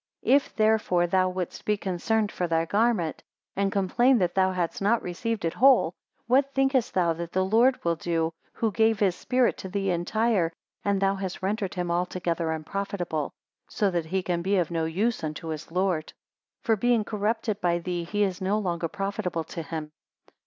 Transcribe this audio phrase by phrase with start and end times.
[0.23, 3.21] 272 If therefore thou wouldst be concerned for thy garment,
[3.55, 5.93] and complain that thou hadst not received it whole;
[6.25, 10.51] what thinkest thou that the Lord will do, who gave his Spirit to thee entire,
[10.83, 13.31] and thou hast rendered him altogether unprofitable,
[13.69, 16.13] so that he can be of no use unto his Lord?
[16.63, 19.91] For being corrupted by thee, he is no longer profitable to him.